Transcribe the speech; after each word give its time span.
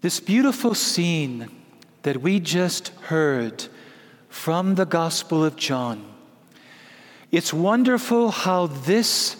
This 0.00 0.20
beautiful 0.20 0.76
scene 0.76 1.48
that 2.02 2.22
we 2.22 2.38
just 2.38 2.90
heard 3.06 3.66
from 4.28 4.76
the 4.76 4.86
Gospel 4.86 5.44
of 5.44 5.56
John, 5.56 6.14
it's 7.32 7.52
wonderful 7.52 8.30
how 8.30 8.68
this 8.68 9.36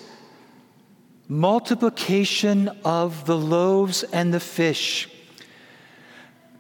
multiplication 1.29 2.69
of 2.85 3.25
the 3.25 3.37
loaves 3.37 4.03
and 4.03 4.35
the 4.35 4.41
fish 4.41 5.09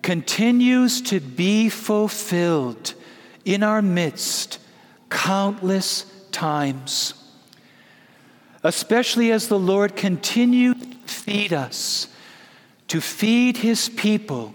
continues 0.01 1.03
to 1.03 1.19
be 1.19 1.69
fulfilled 1.69 2.95
in 3.45 3.65
our 3.65 3.83
midst 3.83 4.61
countless 5.11 6.05
times. 6.31 7.15
Especially 8.63 9.33
as 9.33 9.49
the 9.49 9.59
Lord 9.59 9.97
continues 9.97 10.81
to 10.81 10.97
feed 11.07 11.53
us, 11.53 12.09
to 12.89 13.01
feed 13.01 13.59
his 13.59 13.89
people 13.89 14.55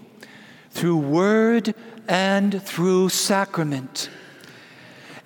through 0.70 0.96
word 0.96 1.74
and 2.08 2.62
through 2.62 3.08
sacrament. 3.08 4.10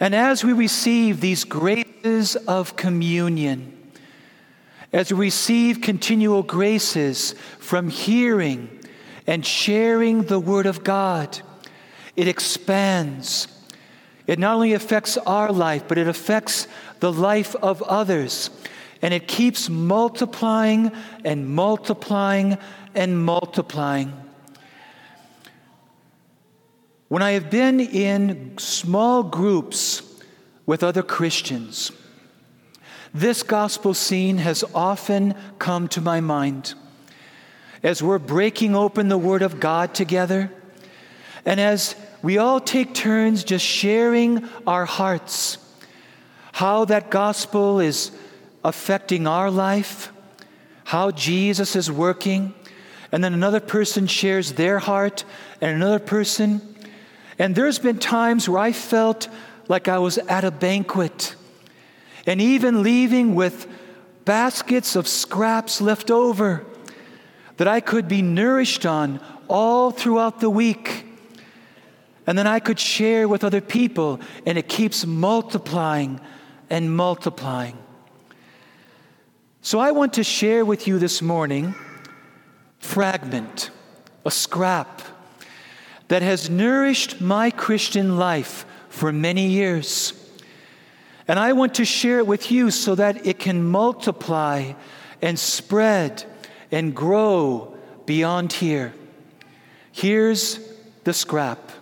And 0.01 0.15
as 0.15 0.45
we 0.45 0.53
receive 0.53 1.21
these 1.21 1.45
graces 1.45 2.37
of 2.37 2.77
communion, 2.77 3.75
as 4.93 5.13
we 5.13 5.19
receive 5.19 5.81
continual 5.81 6.43
graces 6.43 7.35
from 7.59 7.89
hearing 7.89 8.79
and 9.27 9.45
sharing 9.45 10.23
the 10.23 10.39
Word 10.39 10.67
of 10.67 10.85
God, 10.85 11.41
it 12.17 12.29
expands. 12.29 13.49
It 14.27 14.39
not 14.39 14.55
only 14.55 14.73
affects 14.73 15.19
our 15.19 15.53
life, 15.53 15.85
but 15.89 15.99
it 15.99 16.09
affects 16.09 16.67
the 17.01 17.13
life 17.13 17.55
of 17.57 17.83
others. 17.83 18.51
And 19.01 19.15
it 19.15 19.29
keeps 19.29 19.69
multiplying 19.69 20.93
and 21.25 21.49
multiplying 21.49 22.59
and 22.95 23.25
multiplying. 23.25 24.13
When 27.09 27.23
I 27.23 27.33
have 27.33 27.51
been 27.51 27.81
in 27.81 28.59
small 28.59 29.23
groups 29.23 30.03
with 30.67 30.83
other 30.83 31.03
Christians, 31.03 31.93
this 33.15 33.43
gospel 33.43 33.95
scene 33.95 34.39
has 34.39 34.63
often 34.75 35.35
come 35.59 35.89
to 35.89 36.01
my 36.01 36.21
mind 36.21 36.75
as 37.83 38.03
we're 38.03 38.19
breaking 38.19 38.75
open 38.75 39.09
the 39.09 39.19
Word 39.19 39.43
of 39.43 39.61
God 39.61 39.95
together, 39.95 40.51
and 41.45 41.61
as 41.61 41.95
we 42.23 42.39
all 42.39 42.61
take 42.61 42.95
turns 42.95 43.45
just 43.45 43.65
sharing 43.65 44.49
our 44.67 44.85
hearts, 44.85 45.59
how 46.53 46.85
that 46.87 47.11
gospel 47.11 47.81
is 47.81 48.11
affecting 48.65 49.27
our 49.27 49.51
life, 49.51 50.13
how 50.85 51.11
Jesus 51.11 51.77
is 51.77 51.91
working, 51.91 52.55
and 53.13 53.23
then 53.23 53.35
another 53.35 53.61
person 53.61 54.07
shares 54.07 54.53
their 54.53 54.79
heart, 54.79 55.25
and 55.61 55.71
another 55.71 55.99
person. 55.99 56.61
And 57.39 57.55
there's 57.55 57.79
been 57.79 57.99
times 57.99 58.49
where 58.49 58.61
I 58.61 58.73
felt 58.73 59.29
like 59.69 59.89
I 59.89 59.99
was 59.99 60.19
at 60.19 60.45
a 60.45 60.51
banquet, 60.51 61.35
and 62.27 62.41
even 62.41 62.83
leaving 62.83 63.35
with 63.35 63.67
baskets 64.25 64.97
of 64.97 65.09
scraps 65.09 65.81
left 65.81 66.11
over 66.11 66.65
that 67.57 67.69
I 67.69 67.81
could 67.81 68.09
be 68.09 68.23
nourished 68.23 68.85
on 68.85 69.21
all 69.49 69.91
throughout 69.91 70.41
the 70.41 70.51
week. 70.51 71.07
And 72.27 72.37
then 72.37 72.47
I 72.47 72.61
could 72.61 72.79
share 72.79 73.27
with 73.27 73.43
other 73.43 73.63
people, 73.63 74.21
and 74.45 74.59
it 74.59 74.69
keeps 74.69 75.07
multiplying 75.07 76.21
and 76.69 76.95
multiplying. 76.95 77.79
So 79.61 79.81
I 79.81 79.91
want 79.91 80.15
to 80.15 80.25
share 80.25 80.65
with 80.65 80.87
you 80.87 80.99
this 80.99 81.21
morning 81.21 81.75
fragment, 82.79 83.71
a 84.25 84.31
scrap 84.31 85.03
that 86.07 86.23
has 86.23 86.49
nourished 86.49 87.21
my 87.21 87.51
Christian 87.51 88.19
life 88.19 88.65
for 88.89 89.13
many 89.13 89.49
years. 89.49 90.13
And 91.27 91.39
I 91.39 91.53
want 91.53 91.75
to 91.75 91.85
share 91.85 92.19
it 92.19 92.27
with 92.27 92.51
you 92.51 92.71
so 92.71 92.95
that 92.95 93.27
it 93.27 93.39
can 93.39 93.65
multiply 93.65 94.73
and 95.21 95.39
spread 95.39 96.25
and 96.71 96.95
grow 96.95 97.77
beyond 98.07 98.53
here. 98.53 98.95
Here's 99.93 100.61
the 101.05 101.13
scrap. 101.13 101.73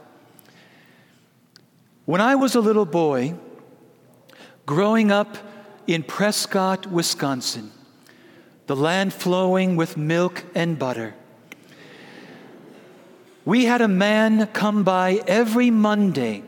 When 2.07 2.21
I 2.21 2.37
was 2.37 2.55
a 2.55 2.61
little 2.61 2.87
boy, 2.87 3.35
growing 4.65 5.13
up 5.13 5.37
in 5.87 6.03
Prescott, 6.03 6.87
Wisconsin, 6.87 7.71
the 8.67 8.77
land 8.77 9.13
flowing 9.13 9.77
with 9.77 9.97
milk 9.97 10.45
and 10.55 10.79
butter, 10.79 11.15
we 13.45 13.65
had 13.65 13.81
a 13.81 13.89
man 13.89 14.49
come 14.49 14.83
by 14.83 15.23
every 15.27 15.71
Monday. 15.71 16.43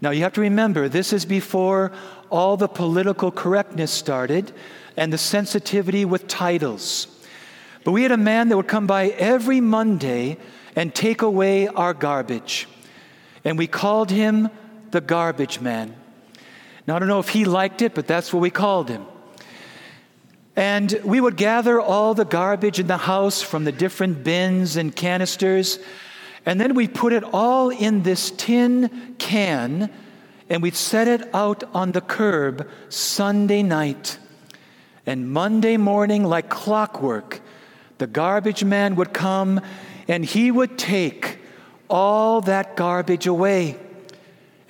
Now, 0.00 0.10
you 0.10 0.22
have 0.22 0.34
to 0.34 0.42
remember, 0.42 0.88
this 0.88 1.12
is 1.12 1.24
before 1.24 1.90
all 2.30 2.56
the 2.58 2.68
political 2.68 3.32
correctness 3.32 3.90
started 3.90 4.52
and 4.96 5.12
the 5.12 5.18
sensitivity 5.18 6.04
with 6.04 6.28
titles. 6.28 7.06
But 7.82 7.92
we 7.92 8.02
had 8.02 8.12
a 8.12 8.18
man 8.18 8.48
that 8.48 8.56
would 8.56 8.68
come 8.68 8.86
by 8.86 9.08
every 9.08 9.60
Monday 9.62 10.36
and 10.76 10.94
take 10.94 11.22
away 11.22 11.66
our 11.68 11.94
garbage. 11.94 12.68
And 13.44 13.56
we 13.56 13.66
called 13.66 14.10
him 14.10 14.50
the 14.90 15.00
garbage 15.00 15.60
man. 15.60 15.96
Now, 16.88 16.96
I 16.96 17.00
don't 17.00 17.08
know 17.08 17.18
if 17.18 17.28
he 17.28 17.44
liked 17.44 17.82
it, 17.82 17.94
but 17.94 18.06
that's 18.06 18.32
what 18.32 18.40
we 18.40 18.48
called 18.48 18.88
him. 18.88 19.04
And 20.56 20.98
we 21.04 21.20
would 21.20 21.36
gather 21.36 21.78
all 21.78 22.14
the 22.14 22.24
garbage 22.24 22.80
in 22.80 22.86
the 22.86 22.96
house 22.96 23.42
from 23.42 23.64
the 23.64 23.72
different 23.72 24.24
bins 24.24 24.78
and 24.78 24.96
canisters, 24.96 25.80
and 26.46 26.58
then 26.58 26.74
we'd 26.74 26.94
put 26.94 27.12
it 27.12 27.24
all 27.24 27.68
in 27.68 28.04
this 28.04 28.30
tin 28.30 29.16
can, 29.18 29.90
and 30.48 30.62
we'd 30.62 30.74
set 30.74 31.08
it 31.08 31.28
out 31.34 31.62
on 31.74 31.92
the 31.92 32.00
curb 32.00 32.66
Sunday 32.88 33.62
night. 33.62 34.18
And 35.04 35.30
Monday 35.30 35.76
morning, 35.76 36.24
like 36.24 36.48
clockwork, 36.48 37.42
the 37.98 38.06
garbage 38.06 38.64
man 38.64 38.96
would 38.96 39.12
come 39.12 39.60
and 40.08 40.24
he 40.24 40.50
would 40.50 40.78
take 40.78 41.38
all 41.90 42.40
that 42.40 42.76
garbage 42.76 43.26
away. 43.26 43.78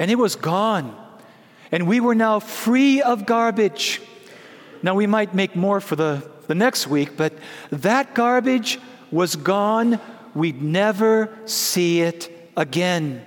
And 0.01 0.11
it 0.11 0.19
was 0.19 0.35
gone. 0.35 1.05
And 1.71 1.87
we 1.87 2.01
were 2.01 2.15
now 2.15 2.41
free 2.41 3.03
of 3.03 3.27
garbage. 3.27 4.01
Now, 4.83 4.95
we 4.95 5.07
might 5.07 5.35
make 5.35 5.57
more 5.57 5.81
for 5.81 5.97
the, 5.97 6.29
the 6.47 6.55
next 6.55 6.87
week, 6.87 7.17
but 7.17 7.33
that 7.71 8.15
garbage 8.15 8.79
was 9.11 9.37
gone. 9.37 10.01
We'd 10.35 10.63
never 10.63 11.37
see 11.47 12.01
it 12.01 12.51
again. 12.57 13.25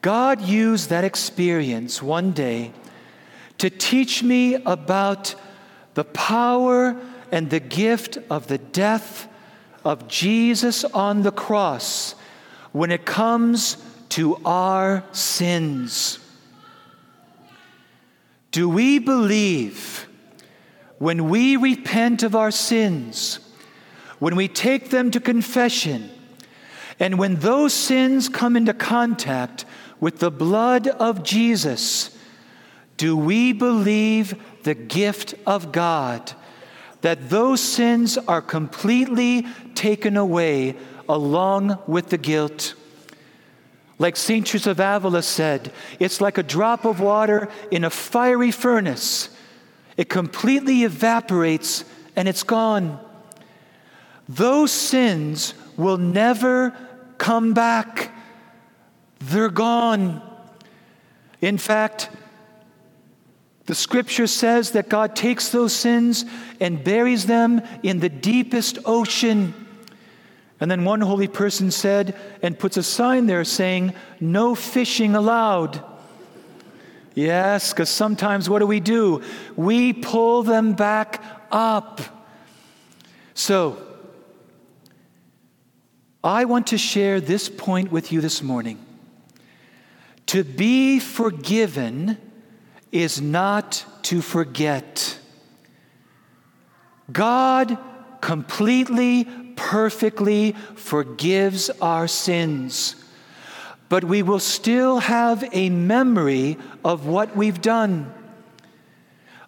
God 0.00 0.40
used 0.40 0.90
that 0.90 1.04
experience 1.04 2.02
one 2.02 2.32
day 2.32 2.72
to 3.58 3.70
teach 3.70 4.22
me 4.22 4.54
about 4.54 5.34
the 5.94 6.04
power 6.04 6.96
and 7.30 7.48
the 7.48 7.60
gift 7.60 8.18
of 8.28 8.48
the 8.48 8.58
death 8.58 9.28
of 9.84 10.08
Jesus 10.08 10.84
on 10.84 11.22
the 11.22 11.30
cross 11.30 12.14
when 12.72 12.90
it 12.90 13.04
comes 13.04 13.76
to 14.10 14.36
our 14.44 15.04
sins. 15.12 16.18
Do 18.52 18.68
we 18.68 18.98
believe 18.98 20.06
when 20.98 21.28
we 21.28 21.56
repent 21.56 22.22
of 22.22 22.36
our 22.36 22.50
sins, 22.50 23.40
when 24.18 24.36
we 24.36 24.46
take 24.46 24.90
them 24.90 25.10
to 25.10 25.20
confession, 25.20 26.10
and 27.00 27.18
when 27.18 27.36
those 27.36 27.72
sins 27.72 28.28
come 28.28 28.56
into 28.56 28.74
contact 28.74 29.64
with 29.98 30.20
the 30.20 30.30
blood 30.30 30.86
of 30.86 31.24
Jesus, 31.24 32.16
do 32.96 33.16
we 33.16 33.52
believe 33.52 34.40
the 34.62 34.74
gift 34.74 35.34
of 35.46 35.72
God 35.72 36.32
that 37.00 37.30
those 37.30 37.60
sins 37.60 38.16
are 38.16 38.42
completely 38.42 39.46
taken 39.74 40.16
away 40.16 40.76
along 41.08 41.78
with 41.86 42.10
the 42.10 42.18
guilt. 42.18 42.74
Like 44.02 44.16
St. 44.16 44.44
Teresa 44.44 44.72
of 44.72 44.80
Avila 44.80 45.22
said, 45.22 45.70
it's 46.00 46.20
like 46.20 46.36
a 46.36 46.42
drop 46.42 46.84
of 46.84 46.98
water 46.98 47.48
in 47.70 47.84
a 47.84 47.90
fiery 47.90 48.50
furnace. 48.50 49.28
It 49.96 50.08
completely 50.08 50.82
evaporates 50.82 51.84
and 52.16 52.26
it's 52.26 52.42
gone. 52.42 52.98
Those 54.28 54.72
sins 54.72 55.54
will 55.76 55.98
never 55.98 56.76
come 57.16 57.54
back, 57.54 58.12
they're 59.20 59.48
gone. 59.48 60.20
In 61.40 61.56
fact, 61.56 62.10
the 63.66 63.74
scripture 63.76 64.26
says 64.26 64.72
that 64.72 64.88
God 64.88 65.14
takes 65.14 65.50
those 65.50 65.72
sins 65.72 66.24
and 66.58 66.82
buries 66.82 67.26
them 67.26 67.62
in 67.84 68.00
the 68.00 68.08
deepest 68.08 68.80
ocean. 68.84 69.54
And 70.62 70.70
then 70.70 70.84
one 70.84 71.00
holy 71.00 71.26
person 71.26 71.72
said, 71.72 72.16
and 72.40 72.56
puts 72.56 72.76
a 72.76 72.84
sign 72.84 73.26
there 73.26 73.42
saying, 73.42 73.94
No 74.20 74.54
fishing 74.54 75.16
allowed. 75.16 75.82
Yes, 77.16 77.72
because 77.72 77.90
sometimes 77.90 78.48
what 78.48 78.60
do 78.60 78.68
we 78.68 78.78
do? 78.78 79.22
We 79.56 79.92
pull 79.92 80.44
them 80.44 80.74
back 80.74 81.20
up. 81.50 82.00
So, 83.34 83.76
I 86.22 86.44
want 86.44 86.68
to 86.68 86.78
share 86.78 87.20
this 87.20 87.48
point 87.48 87.90
with 87.90 88.12
you 88.12 88.20
this 88.20 88.40
morning. 88.40 88.78
To 90.26 90.44
be 90.44 91.00
forgiven 91.00 92.18
is 92.92 93.20
not 93.20 93.84
to 94.02 94.22
forget. 94.22 95.18
God 97.10 97.76
completely, 98.22 99.24
perfectly 99.56 100.52
forgives 100.76 101.68
our 101.82 102.08
sins, 102.08 102.96
but 103.90 104.04
we 104.04 104.22
will 104.22 104.38
still 104.38 105.00
have 105.00 105.46
a 105.52 105.68
memory 105.68 106.56
of 106.82 107.04
what 107.04 107.36
we've 107.36 107.60
done. 107.60 108.10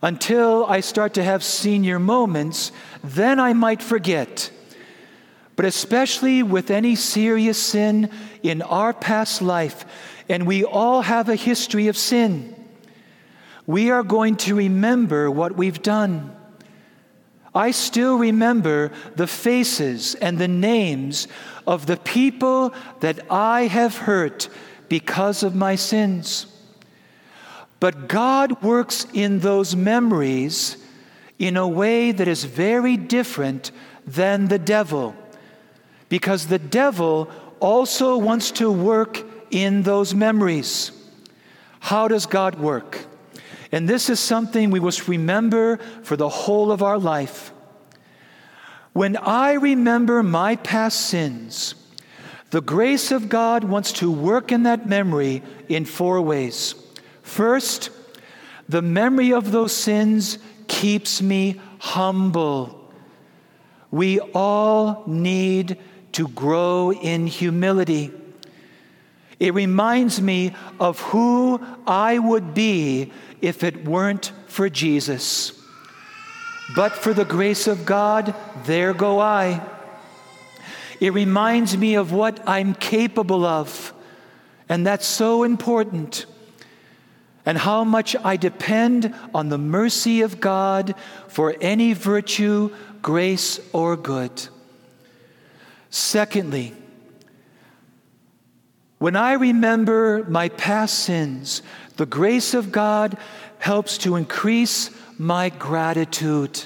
Until 0.02 0.66
I 0.66 0.80
start 0.80 1.14
to 1.14 1.22
have 1.22 1.42
senior 1.42 1.98
moments, 1.98 2.72
then 3.02 3.40
I 3.40 3.54
might 3.54 3.82
forget. 3.82 4.50
But 5.56 5.64
especially 5.64 6.42
with 6.42 6.70
any 6.70 6.96
serious 6.96 7.62
sin 7.62 8.10
in 8.42 8.60
our 8.60 8.92
past 8.92 9.40
life, 9.40 9.86
and 10.28 10.46
we 10.46 10.64
all 10.64 11.00
have 11.00 11.30
a 11.30 11.36
history 11.36 11.86
of 11.88 11.96
sin, 11.96 12.54
we 13.66 13.90
are 13.90 14.02
going 14.02 14.36
to 14.36 14.56
remember 14.56 15.30
what 15.30 15.56
we've 15.56 15.80
done. 15.80 16.36
I 17.54 17.70
still 17.70 18.18
remember 18.18 18.90
the 19.14 19.26
faces 19.26 20.14
and 20.16 20.38
the 20.38 20.48
names 20.48 21.28
of 21.66 21.86
the 21.86 21.96
people 21.96 22.74
that 23.00 23.20
I 23.30 23.66
have 23.66 23.96
hurt 23.96 24.48
because 24.88 25.42
of 25.42 25.54
my 25.54 25.76
sins. 25.76 26.46
But 27.78 28.08
God 28.08 28.62
works 28.62 29.06
in 29.12 29.40
those 29.40 29.76
memories 29.76 30.78
in 31.38 31.56
a 31.56 31.68
way 31.68 32.12
that 32.12 32.26
is 32.26 32.44
very 32.44 32.96
different 32.96 33.70
than 34.06 34.48
the 34.48 34.58
devil 34.58 35.14
because 36.08 36.46
the 36.46 36.58
devil 36.58 37.30
also 37.60 38.16
wants 38.16 38.50
to 38.52 38.70
work 38.70 39.22
in 39.50 39.82
those 39.82 40.14
memories. 40.14 40.92
How 41.80 42.08
does 42.08 42.26
God 42.26 42.58
work? 42.58 43.06
And 43.74 43.88
this 43.88 44.08
is 44.08 44.20
something 44.20 44.70
we 44.70 44.78
must 44.78 45.08
remember 45.08 45.78
for 46.04 46.16
the 46.16 46.28
whole 46.28 46.70
of 46.70 46.80
our 46.80 46.96
life. 46.96 47.50
When 48.92 49.16
I 49.16 49.54
remember 49.54 50.22
my 50.22 50.54
past 50.54 51.06
sins, 51.06 51.74
the 52.50 52.60
grace 52.60 53.10
of 53.10 53.28
God 53.28 53.64
wants 53.64 53.90
to 53.94 54.12
work 54.12 54.52
in 54.52 54.62
that 54.62 54.88
memory 54.88 55.42
in 55.68 55.86
four 55.86 56.22
ways. 56.22 56.76
First, 57.22 57.90
the 58.68 58.80
memory 58.80 59.32
of 59.32 59.50
those 59.50 59.72
sins 59.72 60.38
keeps 60.68 61.20
me 61.20 61.60
humble. 61.80 62.92
We 63.90 64.20
all 64.20 65.02
need 65.08 65.78
to 66.12 66.28
grow 66.28 66.92
in 66.92 67.26
humility. 67.26 68.12
It 69.40 69.54
reminds 69.54 70.20
me 70.20 70.54
of 70.78 71.00
who 71.00 71.60
I 71.86 72.18
would 72.18 72.54
be 72.54 73.12
if 73.40 73.64
it 73.64 73.84
weren't 73.84 74.32
for 74.46 74.68
Jesus. 74.68 75.60
But 76.74 76.92
for 76.92 77.12
the 77.12 77.24
grace 77.24 77.66
of 77.66 77.84
God, 77.84 78.34
there 78.64 78.94
go 78.94 79.20
I. 79.20 79.60
It 81.00 81.12
reminds 81.12 81.76
me 81.76 81.96
of 81.96 82.12
what 82.12 82.40
I'm 82.48 82.74
capable 82.74 83.44
of, 83.44 83.92
and 84.68 84.86
that's 84.86 85.06
so 85.06 85.42
important. 85.42 86.26
And 87.46 87.58
how 87.58 87.84
much 87.84 88.16
I 88.24 88.38
depend 88.38 89.14
on 89.34 89.50
the 89.50 89.58
mercy 89.58 90.22
of 90.22 90.40
God 90.40 90.94
for 91.28 91.54
any 91.60 91.92
virtue, 91.92 92.74
grace, 93.02 93.60
or 93.74 93.98
good. 93.98 94.48
Secondly, 95.90 96.72
when 99.04 99.16
I 99.16 99.34
remember 99.34 100.24
my 100.30 100.48
past 100.48 101.00
sins, 101.00 101.60
the 101.98 102.06
grace 102.06 102.54
of 102.54 102.72
God 102.72 103.18
helps 103.58 103.98
to 103.98 104.16
increase 104.16 104.88
my 105.18 105.50
gratitude. 105.50 106.64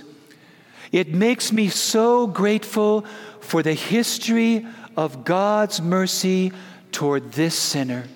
It 0.92 1.12
makes 1.12 1.50
me 1.50 1.66
so 1.66 2.28
grateful 2.28 3.04
for 3.40 3.64
the 3.64 3.74
history 3.74 4.64
of 4.96 5.24
God's 5.24 5.82
mercy 5.82 6.52
toward 6.92 7.32
this 7.32 7.56
sinner. 7.56 8.06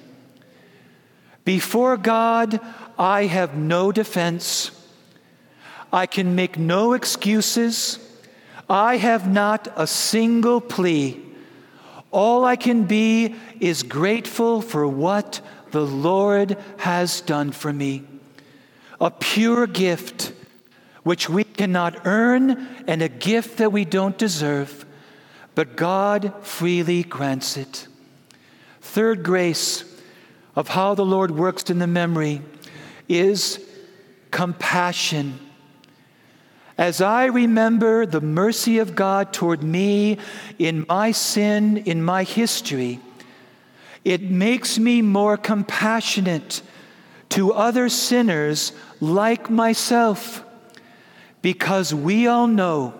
Before 1.44 1.96
God, 1.96 2.60
I 2.96 3.26
have 3.26 3.56
no 3.56 3.90
defense. 3.90 4.70
I 5.92 6.06
can 6.06 6.36
make 6.36 6.56
no 6.56 6.92
excuses. 6.92 7.98
I 8.70 8.98
have 8.98 9.28
not 9.28 9.66
a 9.74 9.88
single 9.88 10.60
plea. 10.60 11.31
All 12.12 12.44
I 12.44 12.56
can 12.56 12.84
be 12.84 13.34
is 13.58 13.82
grateful 13.82 14.60
for 14.62 14.86
what 14.86 15.40
the 15.70 15.84
Lord 15.84 16.58
has 16.78 17.22
done 17.22 17.50
for 17.50 17.72
me. 17.72 18.04
A 19.00 19.10
pure 19.10 19.66
gift 19.66 20.32
which 21.02 21.28
we 21.28 21.42
cannot 21.42 22.06
earn 22.06 22.68
and 22.86 23.02
a 23.02 23.08
gift 23.08 23.56
that 23.56 23.72
we 23.72 23.84
don't 23.84 24.16
deserve, 24.16 24.84
but 25.54 25.74
God 25.74 26.32
freely 26.42 27.02
grants 27.02 27.56
it. 27.56 27.88
Third 28.80 29.22
grace 29.22 29.84
of 30.54 30.68
how 30.68 30.94
the 30.94 31.04
Lord 31.04 31.30
works 31.30 31.70
in 31.70 31.78
the 31.78 31.86
memory 31.86 32.42
is 33.08 33.58
compassion. 34.30 35.38
As 36.78 37.00
I 37.00 37.26
remember 37.26 38.06
the 38.06 38.20
mercy 38.20 38.78
of 38.78 38.94
God 38.94 39.32
toward 39.32 39.62
me 39.62 40.18
in 40.58 40.86
my 40.88 41.12
sin, 41.12 41.76
in 41.76 42.02
my 42.02 42.24
history, 42.24 43.00
it 44.04 44.22
makes 44.22 44.78
me 44.78 45.02
more 45.02 45.36
compassionate 45.36 46.62
to 47.30 47.52
other 47.52 47.88
sinners 47.88 48.72
like 49.00 49.50
myself. 49.50 50.44
Because 51.40 51.94
we 51.94 52.26
all 52.26 52.46
know 52.46 52.94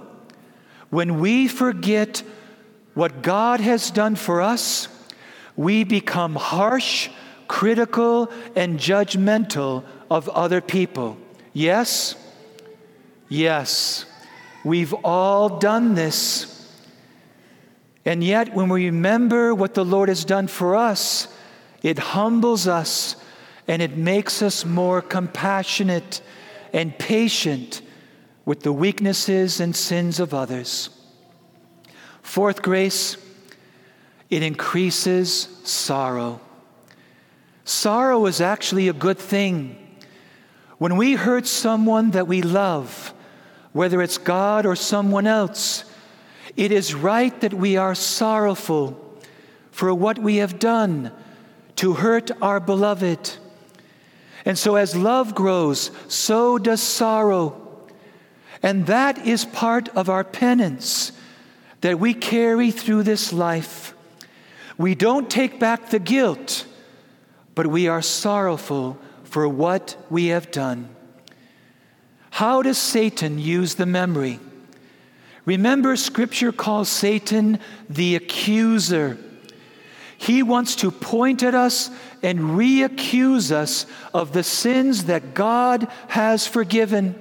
when 0.91 1.21
we 1.21 1.49
forget 1.49 2.23
what 2.95 3.23
God 3.23 3.61
has 3.61 3.91
done 3.91 4.17
for 4.17 4.43
us, 4.43 4.89
we 5.57 5.85
become 5.85 6.35
harsh, 6.35 7.09
critical, 7.49 8.31
and 8.55 8.79
judgmental 8.79 9.85
of 10.11 10.29
other 10.29 10.61
people. 10.61 11.17
Yes? 11.53 12.17
Yes, 13.33 14.05
we've 14.63 14.93
all 14.93 15.59
done 15.59 15.95
this. 15.95 16.71
And 18.05 18.23
yet, 18.23 18.55
when 18.55 18.69
we 18.69 18.85
remember 18.85 19.55
what 19.55 19.73
the 19.73 19.87
Lord 19.87 20.11
has 20.11 20.27
done 20.27 20.49
for 20.49 20.77
us, 20.77 21.29
it 21.83 21.99
humbles 21.99 22.69
us 22.69 23.17
and 23.67 23.81
it 23.81 23.97
makes 23.97 24.43
us 24.43 24.67
more 24.67 25.01
compassionate 25.01 26.21
and 26.75 26.99
patient 26.99 27.81
with 28.45 28.61
the 28.61 28.73
weaknesses 28.73 29.61
and 29.61 29.75
sins 29.75 30.21
of 30.21 30.35
others. 30.35 30.91
Fourth 32.21 32.61
grace, 32.61 33.17
it 34.29 34.43
increases 34.43 35.49
sorrow. 35.65 36.39
Sorrow 37.65 38.27
is 38.27 38.43
actually 38.43 38.89
a 38.89 38.93
good 38.93 39.19
thing. 39.19 39.79
When 40.77 40.99
we 40.99 41.15
hurt 41.15 41.47
someone 41.47 42.11
that 42.11 42.27
we 42.27 42.43
love, 42.43 43.15
whether 43.73 44.03
it's 44.03 44.19
God 44.19 44.67
or 44.67 44.77
someone 44.77 45.27
else, 45.27 45.85
it 46.57 46.73
is 46.73 46.95
right 46.95 47.39
that 47.41 47.55
we 47.55 47.77
are 47.77 47.95
sorrowful 47.95 48.99
for 49.71 49.95
what 49.95 50.19
we 50.19 50.37
have 50.37 50.59
done 50.59 51.11
to 51.77 51.95
hurt 51.95 52.31
our 52.43 52.61
beloved. 52.61 53.39
And 54.45 54.59
so, 54.59 54.77
as 54.77 54.95
love 54.95 55.35
grows, 55.35 55.91
so 56.09 56.59
does 56.59 56.83
sorrow. 56.83 57.59
And 58.63 58.87
that 58.87 59.27
is 59.27 59.45
part 59.45 59.89
of 59.91 60.09
our 60.09 60.25
penance 60.25 61.13
that 61.81 61.99
we 61.99 62.15
carry 62.15 62.71
through 62.71 63.03
this 63.03 63.33
life. 63.33 63.95
We 64.79 64.95
don't 64.95 65.31
take 65.31 65.59
back 65.59 65.91
the 65.91 65.99
guilt, 65.99 66.67
but 67.55 67.67
we 67.67 67.89
are 67.89 68.03
sorrowful 68.03 68.99
for 69.25 69.49
what 69.49 69.97
we 70.11 70.27
have 70.27 70.51
done. 70.51 70.95
How 72.43 72.61
does 72.61 72.77
Satan 72.77 73.39
use 73.39 73.77
the 73.77 73.87
memory? 73.87 74.41
Remember, 75.45 75.95
Scripture 75.95 76.51
calls 76.51 76.89
Satan 76.89 77.61
the 77.89 78.17
accuser. 78.17 79.17
He 80.19 80.43
wants 80.43 80.75
to 80.75 80.91
point 80.91 81.45
at 81.45 81.55
us 81.55 81.89
and 82.21 82.57
re 82.57 82.83
accuse 82.83 83.53
us 83.53 83.87
of 84.13 84.33
the 84.33 84.43
sins 84.43 85.05
that 85.05 85.35
God 85.35 85.87
has 86.09 86.45
forgiven. 86.45 87.15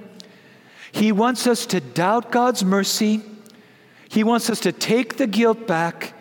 He 0.90 1.12
wants 1.12 1.46
us 1.46 1.66
to 1.66 1.78
doubt 1.78 2.32
God's 2.32 2.64
mercy. 2.64 3.22
He 4.08 4.24
wants 4.24 4.50
us 4.50 4.58
to 4.58 4.72
take 4.72 5.18
the 5.18 5.28
guilt 5.28 5.68
back. 5.68 6.14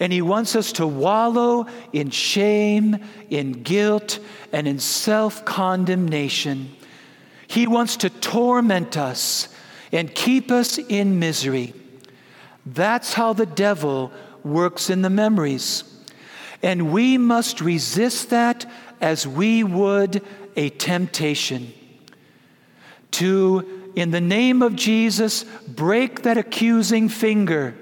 And 0.00 0.12
He 0.12 0.20
wants 0.20 0.56
us 0.56 0.72
to 0.72 0.86
wallow 0.88 1.68
in 1.92 2.10
shame, 2.10 3.04
in 3.30 3.62
guilt, 3.62 4.18
and 4.52 4.66
in 4.66 4.80
self 4.80 5.44
condemnation. 5.44 6.74
He 7.52 7.66
wants 7.66 7.98
to 7.98 8.08
torment 8.08 8.96
us 8.96 9.46
and 9.92 10.14
keep 10.14 10.50
us 10.50 10.78
in 10.78 11.18
misery. 11.18 11.74
That's 12.64 13.12
how 13.12 13.34
the 13.34 13.44
devil 13.44 14.10
works 14.42 14.88
in 14.88 15.02
the 15.02 15.10
memories. 15.10 15.84
And 16.62 16.94
we 16.94 17.18
must 17.18 17.60
resist 17.60 18.30
that 18.30 18.64
as 19.02 19.26
we 19.26 19.64
would 19.64 20.22
a 20.56 20.70
temptation. 20.70 21.74
To, 23.10 23.90
in 23.96 24.12
the 24.12 24.20
name 24.22 24.62
of 24.62 24.74
Jesus, 24.74 25.44
break 25.68 26.22
that 26.22 26.38
accusing 26.38 27.10
finger 27.10 27.74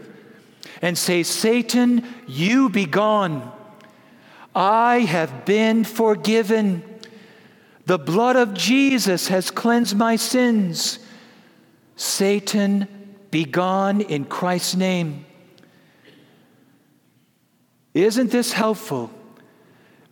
and 0.83 0.99
say, 0.99 1.23
Satan, 1.23 2.05
you 2.27 2.71
be 2.71 2.87
gone. 2.87 3.53
I 4.53 4.99
have 5.03 5.45
been 5.45 5.85
forgiven. 5.85 6.90
The 7.91 7.99
blood 7.99 8.37
of 8.37 8.55
Jesus 8.55 9.27
has 9.27 9.51
cleansed 9.51 9.97
my 9.97 10.15
sins. 10.15 11.01
Satan, 11.97 12.87
be 13.33 13.45
gone 13.45 14.01
in 14.01 14.27
Christ's 14.27 14.77
name. 14.77 15.27
Isn't 17.93 18.31
this 18.31 18.53
helpful? 18.53 19.11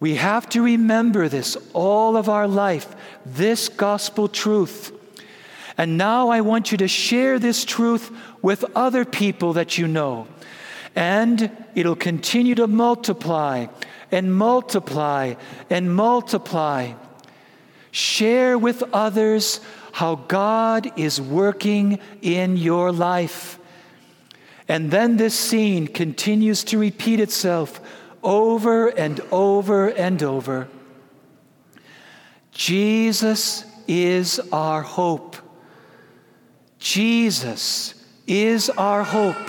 We 0.01 0.17
have 0.17 0.49
to 0.49 0.61
remember 0.61 1.29
this 1.29 1.57
all 1.73 2.17
of 2.17 2.29
our 2.29 2.49
life, 2.49 2.97
this 3.25 3.69
gospel 3.69 4.27
truth. 4.27 4.91
And 5.77 5.97
now 5.97 6.31
I 6.31 6.41
want 6.41 6.73
you 6.73 6.79
to 6.79 6.89
share 6.89 7.39
this 7.39 7.65
truth 7.65 8.11
with 8.43 8.65
other 8.75 9.05
people 9.05 9.53
that 9.53 9.79
you 9.79 9.87
know. 9.87 10.27
And 10.97 11.49
it'll 11.77 11.95
continue 11.95 12.57
to 12.57 12.67
multiply 12.67 13.67
and 14.11 14.35
multiply 14.35 15.35
and 15.71 15.95
multiply. 15.95 16.95
Share 17.91 18.59
with 18.59 18.83
others 18.93 19.61
how 19.93 20.17
God 20.17 20.93
is 20.99 21.21
working 21.21 21.99
in 22.23 22.57
your 22.57 22.93
life. 22.93 23.59
And 24.69 24.91
then 24.91 25.17
this 25.17 25.35
scene 25.35 25.87
continues 25.87 26.63
to 26.65 26.79
repeat 26.79 27.21
itself 27.21 27.81
over 28.23 28.89
and 28.89 29.21
over 29.33 29.89
and 29.89 30.23
over. 30.23 30.69
Jesus 32.53 33.65
is 33.87 34.41
our 34.53 34.83
hope. 34.83 35.37
Jesus 36.79 37.95
is 38.27 38.69
our 38.71 39.03
hope 39.03 39.49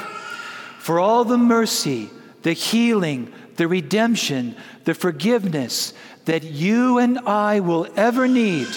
for 0.80 1.00
all 1.00 1.26
the 1.26 1.38
mercy, 1.38 2.10
the 2.44 2.54
healing, 2.54 3.34
the 3.60 3.68
redemption, 3.68 4.56
the 4.86 4.94
forgiveness 4.94 5.94
that 6.24 6.44
you 6.44 6.98
and 6.98 7.20
I 7.20 7.60
will 7.60 7.88
ever 7.98 8.26
need. 8.26 8.70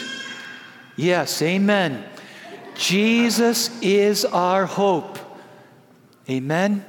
Yes, 0.97 1.41
amen. 1.41 2.05
Jesus 2.75 3.71
is 3.81 4.25
our 4.25 4.67
hope. 4.67 5.19
Amen. 6.29 6.85